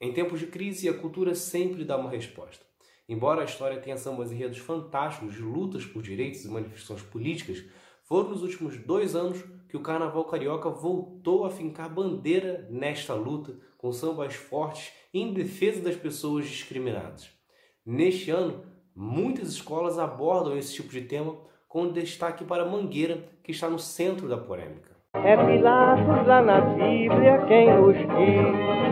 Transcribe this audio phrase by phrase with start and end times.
[0.00, 2.64] Em tempos de crise, a cultura sempre dá uma resposta.
[3.08, 7.64] Embora a história tenha sambas enredos fantásticos de lutas por direitos e manifestações políticas,
[8.02, 13.56] foram nos últimos dois anos que o carnaval carioca voltou a fincar bandeira nesta luta,
[13.78, 17.30] com sambas fortes em defesa das pessoas discriminadas.
[17.84, 21.38] Neste ano, muitas escolas abordam esse tipo de tema,
[21.68, 24.94] com destaque para Mangueira, que está no centro da polêmica.
[25.14, 28.85] É Pilatos lá na Bíblia quem diz,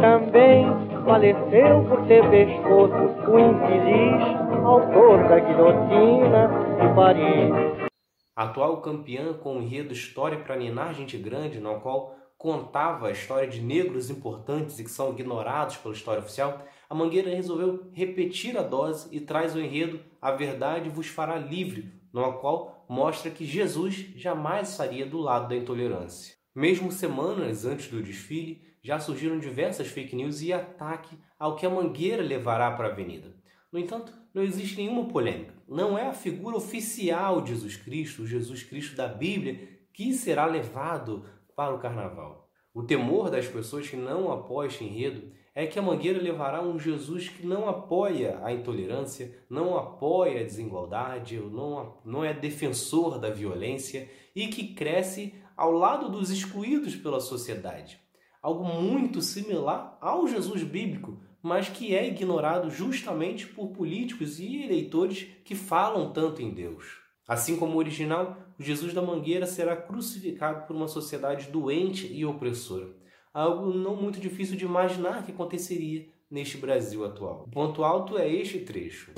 [0.00, 0.64] também
[1.04, 6.48] faleceu por ter pescoço o infeliz autor da guilhotina
[6.80, 7.90] de Paris.
[8.34, 13.46] Atual campeã com o enredo História para Ninar Gente Grande, no qual contava a história
[13.46, 18.62] de negros importantes e que são ignorados pela história oficial, a Mangueira resolveu repetir a
[18.62, 23.94] dose e traz o enredo A Verdade vos fará livre, no qual mostra que Jesus
[24.16, 26.34] jamais estaria do lado da intolerância.
[26.54, 31.70] Mesmo semanas antes do desfile, já surgiram diversas fake news e ataque ao que a
[31.70, 33.34] Mangueira levará para a avenida.
[33.72, 35.54] No entanto, não existe nenhuma polêmica.
[35.68, 40.46] Não é a figura oficial de Jesus Cristo, o Jesus Cristo da Bíblia, que será
[40.46, 42.48] levado para o carnaval.
[42.72, 46.78] O temor das pessoas que não apoiam este enredo é que a Mangueira levará um
[46.78, 53.30] Jesus que não apoia a intolerância, não apoia a desigualdade, não, não é defensor da
[53.30, 58.00] violência e que cresce ao lado dos excluídos pela sociedade.
[58.42, 65.26] Algo muito similar ao Jesus bíblico, mas que é ignorado justamente por políticos e eleitores
[65.44, 66.98] que falam tanto em Deus.
[67.28, 72.24] Assim como o original, o Jesus da Mangueira será crucificado por uma sociedade doente e
[72.24, 72.88] opressora.
[73.32, 77.44] Algo não muito difícil de imaginar que aconteceria neste Brasil atual.
[77.46, 79.12] O ponto alto é este trecho.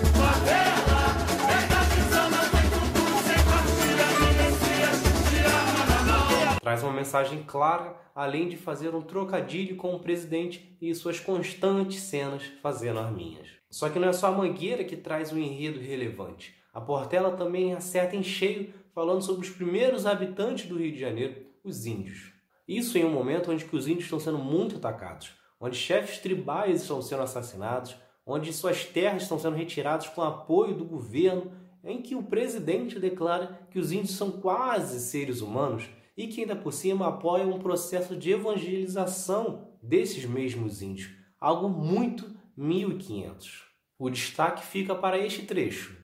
[7.02, 13.00] Mensagem clara, além de fazer um trocadilho com o presidente e suas constantes cenas fazendo
[13.00, 13.48] arminhas.
[13.68, 16.54] Só que não é só a Mangueira que traz um enredo relevante.
[16.72, 21.44] A Portela também acerta em cheio falando sobre os primeiros habitantes do Rio de Janeiro,
[21.64, 22.32] os índios.
[22.68, 27.02] Isso em um momento onde os índios estão sendo muito atacados, onde chefes tribais estão
[27.02, 31.50] sendo assassinados, onde suas terras estão sendo retiradas com apoio do governo,
[31.82, 36.56] em que o presidente declara que os índios são quase seres humanos e que ainda
[36.56, 43.64] por cima apoia um processo de evangelização desses mesmos índios, algo muito 1500.
[43.98, 45.96] O destaque fica para este trecho.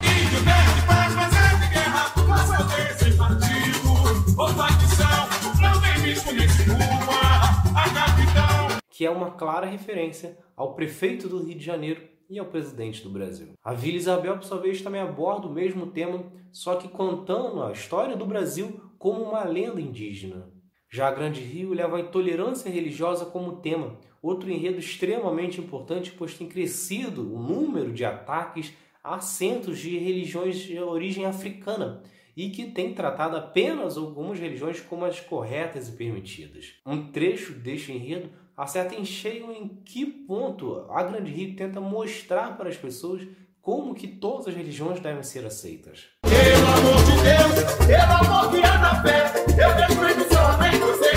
[8.90, 13.10] Que é uma clara referência ao prefeito do Rio de Janeiro e ao presidente do
[13.10, 13.52] Brasil.
[13.62, 17.72] A Vila Isabel, por sua vez, também aborda o mesmo tema, só que contando a
[17.72, 20.52] história do Brasil como uma lenda indígena.
[20.90, 26.34] Já a Grande Rio leva a intolerância religiosa como tema, outro enredo extremamente importante, pois
[26.34, 28.72] tem crescido o número de ataques
[29.02, 32.02] a centros de religiões de origem africana
[32.38, 36.74] e que tem tratado apenas algumas religiões como as corretas e permitidas.
[36.86, 42.56] Um trecho deste enredo acerta em cheio em que ponto a Grande Rio tenta mostrar
[42.56, 43.26] para as pessoas
[43.60, 46.10] como que todas as religiões devem ser aceitas.
[46.22, 51.10] Pelo amor de Deus, pelo amor que é da fé, eu você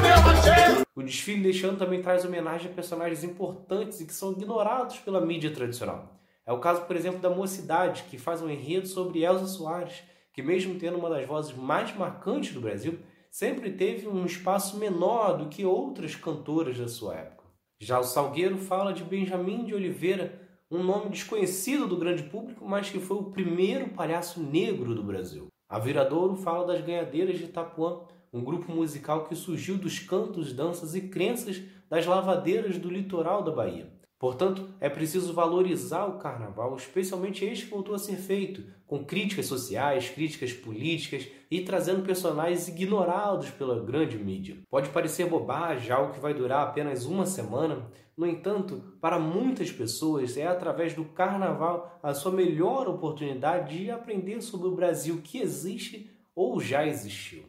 [0.00, 5.00] meu O desfile deste ano também traz homenagem a personagens importantes e que são ignorados
[5.00, 6.18] pela mídia tradicional.
[6.46, 10.02] É o caso, por exemplo, da Mocidade, que faz um enredo sobre Elza Soares,
[10.36, 12.98] que mesmo tendo uma das vozes mais marcantes do Brasil,
[13.30, 17.44] sempre teve um espaço menor do que outras cantoras da sua época.
[17.80, 22.90] Já o Salgueiro fala de Benjamin de Oliveira, um nome desconhecido do grande público, mas
[22.90, 25.46] que foi o primeiro palhaço negro do Brasil.
[25.70, 30.94] A Viradouro fala das Ganhadeiras de Itapuã, um grupo musical que surgiu dos cantos, danças
[30.94, 33.90] e crenças das lavadeiras do litoral da Bahia.
[34.18, 39.46] Portanto, é preciso valorizar o carnaval, especialmente este que voltou a ser feito, com críticas
[39.46, 44.56] sociais, críticas políticas e trazendo personagens ignorados pela grande mídia.
[44.70, 50.38] Pode parecer bobagem, algo que vai durar apenas uma semana, no entanto, para muitas pessoas
[50.38, 56.10] é através do carnaval a sua melhor oportunidade de aprender sobre o Brasil que existe
[56.34, 57.44] ou já existiu.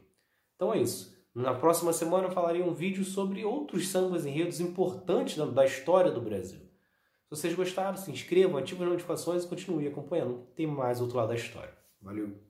[0.55, 1.16] Então é isso.
[1.37, 6.19] Na próxima semana eu falarei um vídeo sobre outros sambas enredos importantes da história do
[6.19, 6.57] Brasil.
[6.57, 10.47] Se vocês gostaram, se inscrevam, ativem as notificações e continuem acompanhando.
[10.55, 11.77] Tem mais outro lado da história.
[12.01, 12.46] Valeu!